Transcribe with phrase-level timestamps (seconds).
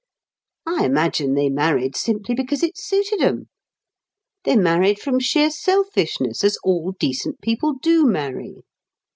[0.65, 3.49] I imagine they married simply because it suited 'em.
[4.45, 8.63] They married from sheer selfishness, as all decent people do marry.